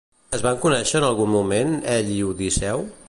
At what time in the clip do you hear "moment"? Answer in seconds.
1.35-1.77